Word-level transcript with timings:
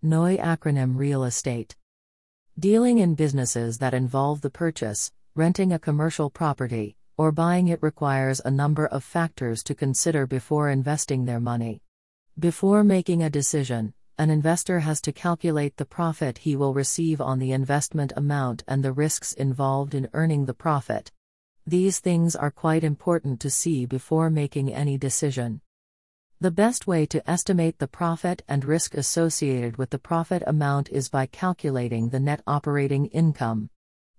NOI 0.00 0.36
acronym 0.36 0.96
Real 0.96 1.24
Estate. 1.24 1.74
Dealing 2.56 2.98
in 2.98 3.16
businesses 3.16 3.78
that 3.78 3.94
involve 3.94 4.42
the 4.42 4.50
purchase, 4.50 5.10
renting 5.34 5.72
a 5.72 5.78
commercial 5.80 6.30
property, 6.30 6.96
or 7.16 7.32
buying 7.32 7.66
it 7.66 7.82
requires 7.82 8.40
a 8.44 8.50
number 8.50 8.86
of 8.86 9.02
factors 9.02 9.60
to 9.64 9.74
consider 9.74 10.24
before 10.24 10.70
investing 10.70 11.24
their 11.24 11.40
money. 11.40 11.82
Before 12.38 12.84
making 12.84 13.24
a 13.24 13.30
decision, 13.30 13.92
an 14.18 14.30
investor 14.30 14.78
has 14.78 15.00
to 15.00 15.10
calculate 15.10 15.76
the 15.76 15.84
profit 15.84 16.38
he 16.38 16.54
will 16.54 16.74
receive 16.74 17.20
on 17.20 17.40
the 17.40 17.50
investment 17.50 18.12
amount 18.14 18.62
and 18.68 18.84
the 18.84 18.92
risks 18.92 19.32
involved 19.32 19.96
in 19.96 20.08
earning 20.12 20.44
the 20.44 20.54
profit. 20.54 21.10
These 21.66 21.98
things 21.98 22.36
are 22.36 22.52
quite 22.52 22.84
important 22.84 23.40
to 23.40 23.50
see 23.50 23.84
before 23.84 24.30
making 24.30 24.72
any 24.72 24.96
decision. 24.96 25.60
The 26.40 26.52
best 26.52 26.86
way 26.86 27.04
to 27.06 27.28
estimate 27.28 27.80
the 27.80 27.88
profit 27.88 28.42
and 28.46 28.64
risk 28.64 28.94
associated 28.94 29.76
with 29.76 29.90
the 29.90 29.98
profit 29.98 30.40
amount 30.46 30.88
is 30.88 31.08
by 31.08 31.26
calculating 31.26 32.10
the 32.10 32.20
net 32.20 32.42
operating 32.46 33.06
income. 33.06 33.70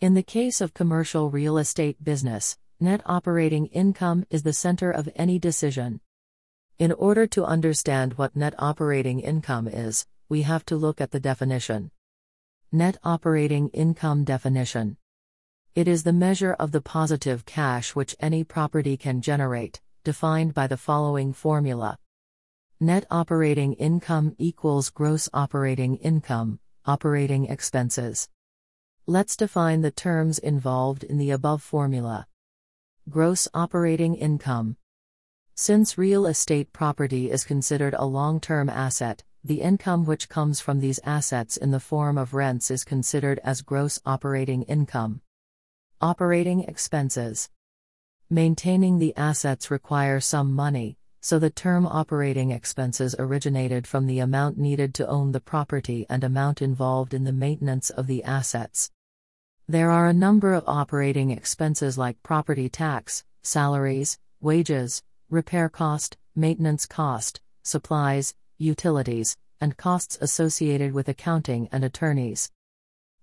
In 0.00 0.14
the 0.14 0.22
case 0.22 0.60
of 0.60 0.74
commercial 0.74 1.28
real 1.28 1.58
estate 1.58 2.04
business, 2.04 2.56
net 2.78 3.02
operating 3.04 3.66
income 3.66 4.24
is 4.30 4.44
the 4.44 4.52
center 4.52 4.92
of 4.92 5.08
any 5.16 5.40
decision. 5.40 6.00
In 6.78 6.92
order 6.92 7.26
to 7.26 7.44
understand 7.44 8.14
what 8.14 8.36
net 8.36 8.54
operating 8.60 9.18
income 9.18 9.66
is, 9.66 10.06
we 10.28 10.42
have 10.42 10.64
to 10.66 10.76
look 10.76 11.00
at 11.00 11.10
the 11.10 11.18
definition. 11.18 11.90
Net 12.70 12.96
operating 13.02 13.70
income 13.70 14.22
definition. 14.22 14.98
It 15.74 15.88
is 15.88 16.04
the 16.04 16.12
measure 16.12 16.52
of 16.52 16.70
the 16.70 16.80
positive 16.80 17.44
cash 17.44 17.96
which 17.96 18.14
any 18.20 18.44
property 18.44 18.96
can 18.96 19.20
generate, 19.20 19.80
defined 20.04 20.54
by 20.54 20.68
the 20.68 20.76
following 20.76 21.32
formula. 21.32 21.98
Net 22.84 23.06
operating 23.10 23.72
income 23.72 24.36
equals 24.36 24.90
gross 24.90 25.30
operating 25.32 25.96
income, 25.96 26.58
operating 26.84 27.46
expenses. 27.46 28.28
Let's 29.06 29.38
define 29.38 29.80
the 29.80 29.90
terms 29.90 30.38
involved 30.38 31.02
in 31.02 31.16
the 31.16 31.30
above 31.30 31.62
formula. 31.62 32.26
Gross 33.08 33.48
operating 33.54 34.16
income. 34.16 34.76
Since 35.54 35.96
real 35.96 36.26
estate 36.26 36.74
property 36.74 37.30
is 37.30 37.44
considered 37.44 37.94
a 37.94 38.04
long 38.04 38.38
term 38.38 38.68
asset, 38.68 39.24
the 39.42 39.62
income 39.62 40.04
which 40.04 40.28
comes 40.28 40.60
from 40.60 40.80
these 40.80 41.00
assets 41.04 41.56
in 41.56 41.70
the 41.70 41.80
form 41.80 42.18
of 42.18 42.34
rents 42.34 42.70
is 42.70 42.84
considered 42.84 43.40
as 43.42 43.62
gross 43.62 43.98
operating 44.04 44.62
income. 44.64 45.22
Operating 46.02 46.64
expenses. 46.64 47.48
Maintaining 48.28 48.98
the 48.98 49.16
assets 49.16 49.70
require 49.70 50.20
some 50.20 50.52
money, 50.52 50.98
so 51.24 51.38
the 51.38 51.48
term 51.48 51.86
operating 51.86 52.50
expenses 52.50 53.16
originated 53.18 53.86
from 53.86 54.06
the 54.06 54.18
amount 54.18 54.58
needed 54.58 54.92
to 54.92 55.08
own 55.08 55.32
the 55.32 55.40
property 55.40 56.04
and 56.10 56.22
amount 56.22 56.60
involved 56.60 57.14
in 57.14 57.24
the 57.24 57.32
maintenance 57.32 57.88
of 57.88 58.06
the 58.06 58.22
assets. 58.24 58.90
There 59.66 59.90
are 59.90 60.06
a 60.06 60.12
number 60.12 60.52
of 60.52 60.64
operating 60.66 61.30
expenses 61.30 61.96
like 61.96 62.22
property 62.22 62.68
tax, 62.68 63.24
salaries, 63.42 64.18
wages, 64.42 65.02
repair 65.30 65.70
cost, 65.70 66.18
maintenance 66.36 66.84
cost, 66.84 67.40
supplies, 67.62 68.34
utilities, 68.58 69.34
and 69.62 69.78
costs 69.78 70.18
associated 70.20 70.92
with 70.92 71.08
accounting 71.08 71.70
and 71.72 71.84
attorneys. 71.84 72.50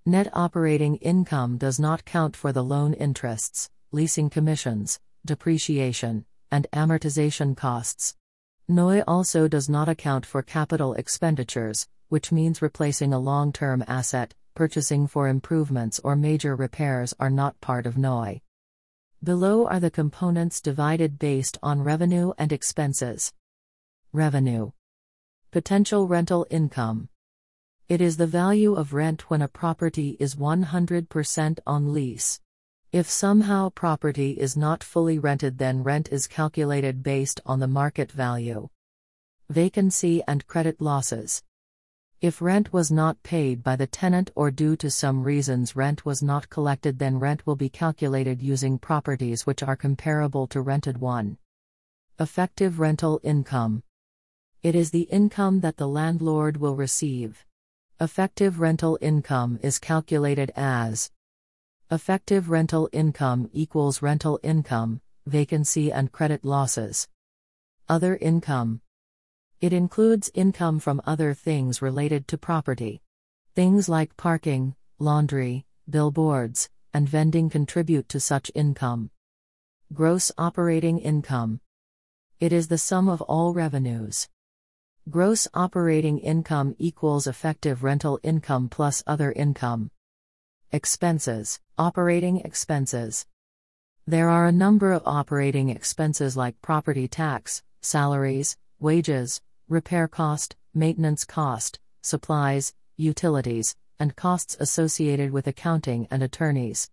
Net 0.07 0.27
operating 0.33 0.95
income 0.95 1.59
does 1.59 1.79
not 1.79 2.03
count 2.03 2.35
for 2.35 2.51
the 2.51 2.63
loan 2.63 2.95
interests, 2.95 3.69
leasing 3.91 4.31
commissions, 4.31 4.99
depreciation, 5.23 6.25
and 6.51 6.67
amortization 6.73 7.55
costs. 7.55 8.15
NOI 8.67 9.03
also 9.07 9.47
does 9.47 9.69
not 9.69 9.89
account 9.89 10.25
for 10.25 10.41
capital 10.41 10.93
expenditures, 10.93 11.87
which 12.09 12.31
means 12.31 12.61
replacing 12.61 13.13
a 13.13 13.19
long 13.19 13.51
term 13.51 13.83
asset, 13.87 14.33
purchasing 14.53 15.07
for 15.07 15.27
improvements 15.27 15.99
or 16.03 16.15
major 16.15 16.55
repairs 16.55 17.13
are 17.19 17.29
not 17.29 17.59
part 17.61 17.85
of 17.85 17.97
NOI. 17.97 18.41
Below 19.23 19.67
are 19.67 19.79
the 19.79 19.91
components 19.91 20.61
divided 20.61 21.19
based 21.19 21.57
on 21.61 21.81
revenue 21.81 22.33
and 22.37 22.51
expenses. 22.51 23.33
Revenue. 24.13 24.71
Potential 25.51 26.07
rental 26.07 26.47
income. 26.49 27.07
It 27.87 28.01
is 28.01 28.17
the 28.17 28.25
value 28.25 28.73
of 28.73 28.93
rent 28.93 29.29
when 29.29 29.41
a 29.41 29.47
property 29.47 30.17
is 30.19 30.35
100% 30.35 31.59
on 31.67 31.93
lease. 31.93 32.39
If 32.91 33.09
somehow 33.09 33.69
property 33.69 34.31
is 34.31 34.57
not 34.57 34.83
fully 34.83 35.17
rented, 35.17 35.57
then 35.57 35.81
rent 35.81 36.09
is 36.11 36.27
calculated 36.27 37.01
based 37.01 37.39
on 37.45 37.61
the 37.61 37.67
market 37.67 38.11
value. 38.11 38.67
Vacancy 39.49 40.21
and 40.27 40.45
credit 40.45 40.81
losses. 40.81 41.41
If 42.19 42.41
rent 42.41 42.73
was 42.73 42.91
not 42.91 43.23
paid 43.23 43.63
by 43.63 43.77
the 43.77 43.87
tenant 43.87 44.29
or 44.35 44.51
due 44.51 44.75
to 44.75 44.91
some 44.91 45.23
reasons 45.23 45.73
rent 45.73 46.05
was 46.05 46.21
not 46.21 46.49
collected, 46.49 46.99
then 46.99 47.17
rent 47.17 47.47
will 47.47 47.55
be 47.55 47.69
calculated 47.69 48.41
using 48.41 48.77
properties 48.77 49.45
which 49.45 49.63
are 49.63 49.77
comparable 49.77 50.45
to 50.47 50.59
rented 50.59 50.97
one. 50.97 51.37
Effective 52.19 52.81
rental 52.81 53.21
income. 53.23 53.83
It 54.63 54.75
is 54.75 54.91
the 54.91 55.03
income 55.03 55.61
that 55.61 55.77
the 55.77 55.87
landlord 55.87 56.57
will 56.57 56.75
receive. 56.75 57.45
Effective 58.01 58.59
rental 58.59 58.97
income 58.99 59.59
is 59.63 59.79
calculated 59.79 60.51
as 60.57 61.09
Effective 61.93 62.49
rental 62.49 62.87
income 62.93 63.49
equals 63.51 64.01
rental 64.01 64.39
income, 64.43 65.01
vacancy 65.25 65.91
and 65.91 66.09
credit 66.09 66.45
losses. 66.45 67.09
Other 67.89 68.15
income. 68.15 68.79
It 69.59 69.73
includes 69.73 70.31
income 70.33 70.79
from 70.79 71.01
other 71.05 71.33
things 71.33 71.81
related 71.81 72.29
to 72.29 72.37
property. 72.37 73.01
Things 73.55 73.89
like 73.89 74.15
parking, 74.15 74.73
laundry, 74.99 75.65
billboards, 75.89 76.69
and 76.93 77.09
vending 77.09 77.49
contribute 77.49 78.07
to 78.07 78.21
such 78.21 78.49
income. 78.55 79.11
Gross 79.91 80.31
operating 80.37 80.97
income. 80.97 81.59
It 82.39 82.53
is 82.53 82.69
the 82.69 82.77
sum 82.77 83.09
of 83.09 83.21
all 83.23 83.53
revenues. 83.53 84.29
Gross 85.09 85.45
operating 85.53 86.19
income 86.19 86.73
equals 86.79 87.27
effective 87.27 87.83
rental 87.83 88.17
income 88.23 88.69
plus 88.69 89.03
other 89.05 89.33
income. 89.33 89.91
Expenses, 90.73 91.59
operating 91.81 92.37
expenses. 92.41 93.25
There 94.05 94.29
are 94.29 94.45
a 94.45 94.51
number 94.51 94.91
of 94.91 95.01
operating 95.03 95.69
expenses 95.69 96.37
like 96.37 96.61
property 96.61 97.07
tax, 97.07 97.63
salaries, 97.81 98.55
wages, 98.79 99.41
repair 99.67 100.07
cost, 100.07 100.55
maintenance 100.75 101.25
cost, 101.25 101.79
supplies, 102.03 102.75
utilities, 102.97 103.75
and 103.99 104.15
costs 104.15 104.55
associated 104.59 105.31
with 105.31 105.47
accounting 105.47 106.07
and 106.11 106.21
attorneys. 106.21 106.87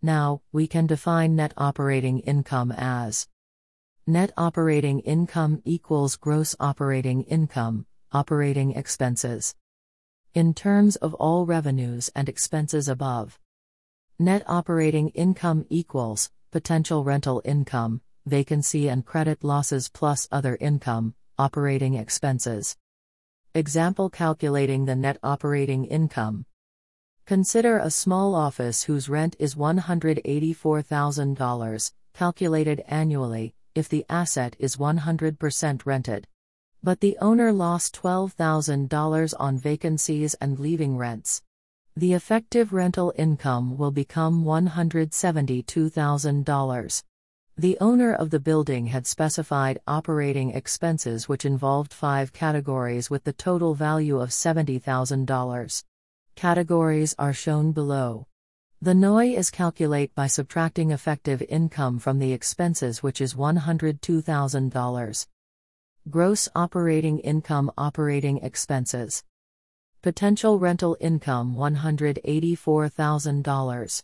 Now, 0.00 0.40
we 0.50 0.66
can 0.66 0.86
define 0.86 1.36
net 1.36 1.52
operating 1.58 2.20
income 2.20 2.72
as 2.72 3.28
Net 4.06 4.32
operating 4.38 5.00
income 5.00 5.60
equals 5.66 6.16
gross 6.16 6.56
operating 6.58 7.24
income, 7.24 7.84
operating 8.12 8.70
expenses 8.72 9.54
in 10.32 10.54
terms 10.54 10.96
of 10.96 11.12
all 11.14 11.44
revenues 11.44 12.08
and 12.14 12.28
expenses 12.28 12.88
above. 12.88 13.38
Net 14.18 14.44
operating 14.46 15.10
income 15.10 15.66
equals 15.68 16.30
potential 16.50 17.04
rental 17.04 17.42
income, 17.44 18.00
vacancy 18.24 18.88
and 18.88 19.04
credit 19.04 19.44
losses 19.44 19.90
plus 19.90 20.26
other 20.32 20.56
income, 20.58 21.14
operating 21.36 21.96
expenses. 21.96 22.78
Example 23.54 24.08
calculating 24.08 24.86
the 24.86 24.96
net 24.96 25.18
operating 25.22 25.84
income. 25.84 26.46
Consider 27.26 27.76
a 27.76 27.90
small 27.90 28.34
office 28.34 28.84
whose 28.84 29.10
rent 29.10 29.36
is 29.38 29.54
$184,000, 29.54 31.92
calculated 32.14 32.82
annually, 32.88 33.54
if 33.74 33.86
the 33.86 34.06
asset 34.08 34.56
is 34.58 34.78
100% 34.78 35.84
rented. 35.84 36.26
But 36.82 37.00
the 37.00 37.18
owner 37.20 37.52
lost 37.52 37.94
$12,000 38.00 39.34
on 39.38 39.58
vacancies 39.58 40.32
and 40.40 40.58
leaving 40.58 40.96
rents. 40.96 41.42
The 41.98 42.12
effective 42.12 42.74
rental 42.74 43.14
income 43.16 43.78
will 43.78 43.90
become 43.90 44.44
$172,000. 44.44 47.02
The 47.56 47.78
owner 47.80 48.12
of 48.12 48.28
the 48.28 48.38
building 48.38 48.88
had 48.88 49.06
specified 49.06 49.78
operating 49.86 50.50
expenses 50.50 51.26
which 51.26 51.46
involved 51.46 51.94
five 51.94 52.34
categories 52.34 53.08
with 53.08 53.24
the 53.24 53.32
total 53.32 53.74
value 53.74 54.20
of 54.20 54.28
$70,000. 54.28 55.84
Categories 56.34 57.14
are 57.18 57.32
shown 57.32 57.72
below. 57.72 58.26
The 58.82 58.94
NOI 58.94 59.28
is 59.28 59.50
calculate 59.50 60.14
by 60.14 60.26
subtracting 60.26 60.90
effective 60.90 61.42
income 61.48 61.98
from 61.98 62.18
the 62.18 62.34
expenses 62.34 63.02
which 63.02 63.22
is 63.22 63.32
$102,000. 63.32 65.26
Gross 66.10 66.48
operating 66.54 67.20
income 67.20 67.72
operating 67.78 68.36
expenses. 68.44 69.24
Potential 70.02 70.58
rental 70.58 70.96
income 71.00 71.56
$184,000. 71.56 74.02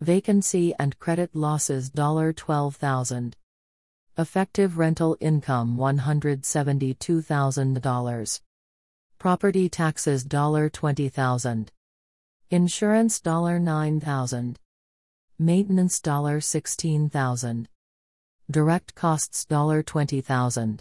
Vacancy 0.00 0.74
and 0.78 0.98
credit 0.98 1.30
losses 1.34 1.90
$12,000. 2.32 3.34
Effective 4.18 4.78
rental 4.78 5.16
income 5.20 5.76
$172,000. 5.76 8.40
Property 9.18 9.68
taxes 9.68 10.24
$20,000. 10.68 11.68
Insurance 12.50 13.20
$9,000. 13.58 14.56
Maintenance 15.38 16.00
$16,000. 16.38 17.66
Direct 18.50 18.94
costs 18.94 19.46
$20,000. 19.82 20.80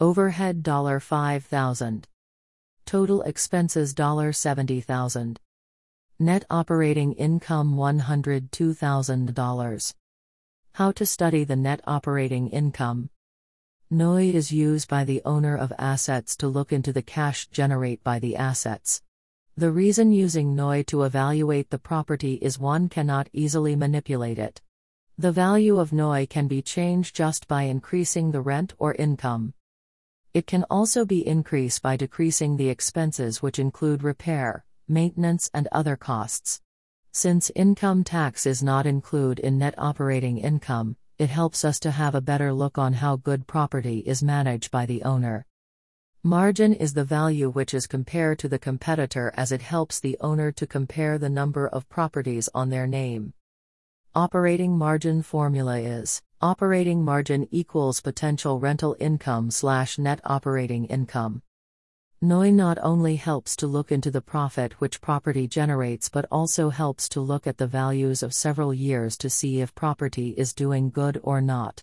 Overhead 0.00 0.62
$5,000. 0.98 2.04
Total 2.90 3.22
expenses 3.22 3.94
$70,000. 3.94 5.36
Net 6.18 6.44
operating 6.50 7.12
income 7.12 7.76
$102,000. 7.76 9.94
How 10.72 10.90
to 10.90 11.06
study 11.06 11.44
the 11.44 11.54
net 11.54 11.80
operating 11.86 12.48
income. 12.48 13.10
NOI 13.92 14.30
is 14.30 14.50
used 14.50 14.88
by 14.88 15.04
the 15.04 15.22
owner 15.24 15.56
of 15.56 15.72
assets 15.78 16.34
to 16.38 16.48
look 16.48 16.72
into 16.72 16.92
the 16.92 17.00
cash 17.00 17.46
generate 17.46 18.02
by 18.02 18.18
the 18.18 18.34
assets. 18.34 19.02
The 19.56 19.70
reason 19.70 20.10
using 20.10 20.56
NOI 20.56 20.82
to 20.88 21.04
evaluate 21.04 21.70
the 21.70 21.78
property 21.78 22.40
is 22.42 22.58
one 22.58 22.88
cannot 22.88 23.30
easily 23.32 23.76
manipulate 23.76 24.40
it. 24.40 24.62
The 25.16 25.30
value 25.30 25.78
of 25.78 25.92
NOI 25.92 26.26
can 26.26 26.48
be 26.48 26.60
changed 26.60 27.14
just 27.14 27.46
by 27.46 27.62
increasing 27.62 28.32
the 28.32 28.40
rent 28.40 28.74
or 28.78 28.94
income. 28.94 29.54
It 30.32 30.46
can 30.46 30.64
also 30.70 31.04
be 31.04 31.26
increased 31.26 31.82
by 31.82 31.96
decreasing 31.96 32.56
the 32.56 32.68
expenses, 32.68 33.42
which 33.42 33.58
include 33.58 34.04
repair, 34.04 34.64
maintenance, 34.86 35.50
and 35.52 35.66
other 35.72 35.96
costs. 35.96 36.60
Since 37.10 37.50
income 37.56 38.04
tax 38.04 38.46
is 38.46 38.62
not 38.62 38.86
included 38.86 39.44
in 39.44 39.58
net 39.58 39.74
operating 39.76 40.38
income, 40.38 40.96
it 41.18 41.30
helps 41.30 41.64
us 41.64 41.80
to 41.80 41.90
have 41.90 42.14
a 42.14 42.20
better 42.20 42.52
look 42.52 42.78
on 42.78 42.92
how 42.92 43.16
good 43.16 43.48
property 43.48 43.98
is 44.06 44.22
managed 44.22 44.70
by 44.70 44.86
the 44.86 45.02
owner. 45.02 45.46
Margin 46.22 46.74
is 46.74 46.94
the 46.94 47.02
value 47.02 47.50
which 47.50 47.74
is 47.74 47.88
compared 47.88 48.38
to 48.38 48.48
the 48.48 48.58
competitor 48.58 49.32
as 49.36 49.50
it 49.50 49.62
helps 49.62 49.98
the 49.98 50.16
owner 50.20 50.52
to 50.52 50.66
compare 50.66 51.18
the 51.18 51.28
number 51.28 51.66
of 51.66 51.88
properties 51.88 52.48
on 52.54 52.70
their 52.70 52.86
name. 52.86 53.32
Operating 54.14 54.78
margin 54.78 55.22
formula 55.22 55.78
is 55.78 56.22
operating 56.42 57.04
margin 57.04 57.46
equals 57.50 58.00
potential 58.00 58.58
rental 58.58 58.96
income 58.98 59.50
slash 59.50 59.98
net 59.98 60.18
operating 60.24 60.86
income. 60.86 61.42
NOI 62.22 62.50
not 62.50 62.78
only 62.82 63.16
helps 63.16 63.54
to 63.56 63.66
look 63.66 63.92
into 63.92 64.10
the 64.10 64.22
profit 64.22 64.72
which 64.80 65.02
property 65.02 65.46
generates 65.46 66.08
but 66.08 66.24
also 66.30 66.70
helps 66.70 67.10
to 67.10 67.20
look 67.20 67.46
at 67.46 67.58
the 67.58 67.66
values 67.66 68.22
of 68.22 68.32
several 68.32 68.72
years 68.72 69.18
to 69.18 69.28
see 69.28 69.60
if 69.60 69.74
property 69.74 70.30
is 70.30 70.54
doing 70.54 70.88
good 70.88 71.20
or 71.22 71.42
not. 71.42 71.82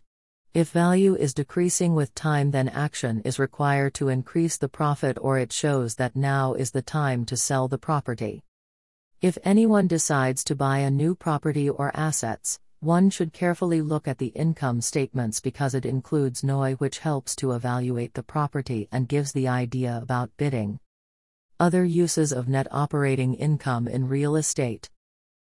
If 0.56 0.71
value 0.71 1.13
is 1.13 1.36
decreasing 1.36 1.94
with 1.94 2.15
time, 2.15 2.50
then 2.50 2.68
action 2.68 3.21
is 3.24 3.38
required 3.38 3.94
to 3.95 4.09
increase 4.09 4.57
the 4.57 4.68
profit, 4.68 5.19
or 5.21 5.38
it 5.38 5.54
shows 5.54 5.94
that 5.95 6.15
now 6.15 6.56
is 6.56 6.71
the 6.71 6.81
time 6.81 7.25
to 7.25 7.38
sell 7.38 7.68
the 7.68 7.77
property. 7.77 8.42
If 9.21 9.38
anyone 9.44 9.86
decides 9.86 10.44
to 10.45 10.56
buy 10.56 10.80
a 10.80 10.89
new 10.89 11.13
property 11.13 11.69
or 11.69 11.95
assets, 11.95 12.59
one 12.79 13.09
should 13.09 13.33
carefully 13.33 13.81
look 13.81 14.07
at 14.07 14.19
the 14.19 14.27
income 14.27 14.81
statements 14.81 15.39
because 15.39 15.74
it 15.74 15.85
includes 15.85 16.44
NOI, 16.44 16.74
which 16.74 17.00
helps 17.00 17.35
to 17.38 17.53
evaluate 17.53 18.13
the 18.13 18.24
property 18.24 18.88
and 18.91 19.07
gives 19.07 19.31
the 19.31 19.47
idea 19.47 20.00
about 20.01 20.29
bidding. 20.38 20.79
Other 21.59 21.83
uses 21.83 22.31
of 22.31 22.47
net 22.47 22.68
operating 22.69 23.33
income 23.33 23.88
in 23.88 24.07
real 24.07 24.35
estate 24.35 24.89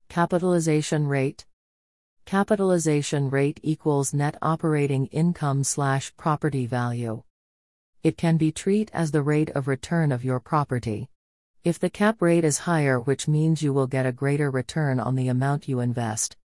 Capitalization 0.10 1.08
rate. 1.08 1.46
Capitalization 2.26 3.30
rate 3.30 3.60
equals 3.62 4.14
net 4.14 4.38
operating 4.42 5.08
income 5.08 5.64
slash 5.64 6.16
property 6.18 6.66
value. 6.66 7.24
It 8.04 8.16
can 8.16 8.38
be 8.38 8.52
treated 8.52 8.92
as 8.94 9.12
the 9.12 9.22
rate 9.22 9.50
of 9.50 9.68
return 9.68 10.12
of 10.12 10.24
your 10.24 10.40
property. 10.40 11.10
If 11.64 11.78
the 11.80 11.90
cap 11.90 12.22
rate 12.22 12.46
is 12.46 12.60
higher, 12.60 13.00
which 13.00 13.28
means 13.28 13.62
you 13.62 13.74
will 13.74 13.88
get 13.88 14.06
a 14.06 14.12
greater 14.12 14.50
return 14.50 15.00
on 15.00 15.16
the 15.16 15.28
amount 15.28 15.68
you 15.68 15.80
invest. 15.80 16.38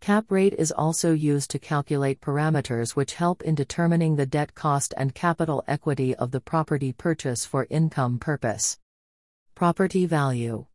Cap 0.00 0.30
rate 0.30 0.54
is 0.54 0.72
also 0.72 1.12
used 1.12 1.50
to 1.50 1.58
calculate 1.58 2.20
parameters 2.20 2.92
which 2.92 3.14
help 3.14 3.42
in 3.42 3.54
determining 3.54 4.16
the 4.16 4.26
debt 4.26 4.54
cost 4.54 4.94
and 4.96 5.14
capital 5.14 5.64
equity 5.66 6.14
of 6.14 6.30
the 6.30 6.40
property 6.40 6.92
purchase 6.92 7.44
for 7.44 7.66
income 7.68 8.18
purpose. 8.18 8.78
Property 9.54 10.06
value. 10.06 10.66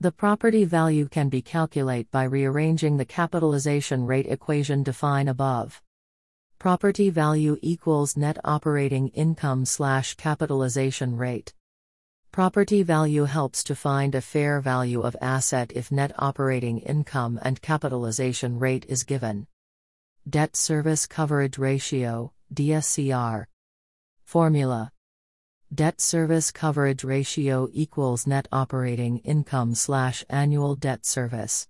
The 0.00 0.12
property 0.12 0.64
value 0.64 1.08
can 1.08 1.28
be 1.28 1.42
calculated 1.42 2.10
by 2.10 2.24
rearranging 2.24 2.96
the 2.96 3.04
capitalization 3.04 4.04
rate 4.04 4.26
equation 4.26 4.82
defined 4.82 5.28
above. 5.28 5.80
Property 6.58 7.08
value 7.08 7.56
equals 7.62 8.16
net 8.16 8.36
operating 8.44 9.08
income 9.08 9.64
slash 9.64 10.14
capitalization 10.14 11.16
rate. 11.16 11.54
Property 12.32 12.84
value 12.84 13.24
helps 13.24 13.64
to 13.64 13.74
find 13.74 14.14
a 14.14 14.20
fair 14.20 14.60
value 14.60 15.00
of 15.00 15.16
asset 15.20 15.72
if 15.74 15.90
net 15.90 16.12
operating 16.16 16.78
income 16.78 17.40
and 17.42 17.60
capitalization 17.60 18.56
rate 18.56 18.86
is 18.88 19.02
given. 19.02 19.48
Debt 20.28 20.54
Service 20.54 21.08
Coverage 21.08 21.58
Ratio, 21.58 22.32
DSCR. 22.54 23.46
Formula 24.24 24.92
Debt 25.74 26.00
Service 26.00 26.52
Coverage 26.52 27.02
Ratio 27.02 27.68
equals 27.72 28.28
net 28.28 28.46
operating 28.52 29.18
income 29.18 29.74
slash 29.74 30.24
annual 30.30 30.76
debt 30.76 31.04
service. 31.04 31.66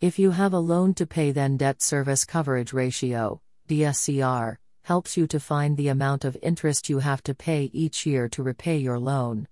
If 0.00 0.18
you 0.18 0.32
have 0.32 0.52
a 0.52 0.58
loan 0.58 0.94
to 0.94 1.06
pay, 1.06 1.30
then 1.30 1.56
Debt 1.56 1.80
Service 1.80 2.24
Coverage 2.24 2.72
Ratio, 2.72 3.40
DSCR, 3.68 4.56
helps 4.82 5.16
you 5.16 5.28
to 5.28 5.38
find 5.38 5.76
the 5.76 5.88
amount 5.88 6.24
of 6.24 6.36
interest 6.42 6.88
you 6.88 6.98
have 6.98 7.22
to 7.22 7.36
pay 7.36 7.70
each 7.72 8.04
year 8.04 8.28
to 8.30 8.42
repay 8.42 8.78
your 8.78 8.98
loan. 8.98 9.46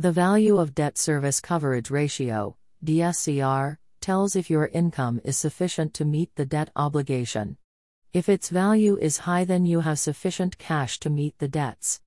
The 0.00 0.12
value 0.12 0.56
of 0.56 0.74
debt 0.74 0.96
service 0.96 1.40
coverage 1.40 1.90
ratio, 1.90 2.56
DSCR, 2.82 3.76
tells 4.00 4.34
if 4.34 4.48
your 4.48 4.68
income 4.68 5.20
is 5.24 5.36
sufficient 5.36 5.92
to 5.92 6.06
meet 6.06 6.34
the 6.36 6.46
debt 6.46 6.70
obligation. 6.74 7.58
If 8.14 8.26
its 8.26 8.48
value 8.48 8.96
is 8.96 9.28
high, 9.28 9.44
then 9.44 9.66
you 9.66 9.80
have 9.80 9.98
sufficient 9.98 10.56
cash 10.56 10.98
to 11.00 11.10
meet 11.10 11.38
the 11.38 11.48
debts. 11.48 11.98